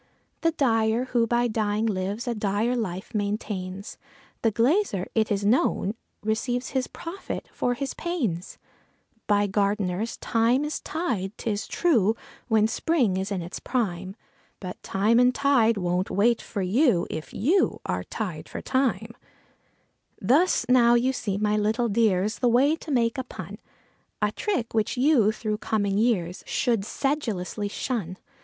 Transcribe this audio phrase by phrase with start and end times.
[0.41, 3.99] The dyer, who by dying lives, a dire life maintains;
[4.41, 5.93] The glazier, it is known,
[6.23, 8.57] receives his profits for his panes.
[9.27, 12.15] By gardeners thyme is tied, 'tis true,
[12.47, 14.15] when spring is in its prime;
[14.59, 19.13] But time and tide won't wait for you if you are tied for time.
[20.19, 23.59] Thus now you see, my little dears, the way to make a pun;
[24.19, 28.17] A trick which you, through coming years, should sedulously shun.